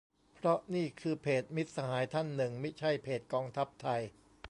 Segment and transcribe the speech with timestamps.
[0.35, 4.01] เพราะนี่คือเพจมิตรสหายท่านหนึ่งมิใช่เพจกองทัพไทย